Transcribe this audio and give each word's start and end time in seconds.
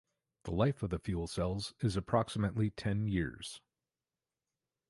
The 0.45 0.51
life 0.51 0.81
of 0.81 0.89
the 0.89 0.97
fuel 0.97 1.27
cells 1.27 1.75
is 1.81 1.95
approximately 1.95 2.71
ten 2.71 3.07
years. 3.07 3.61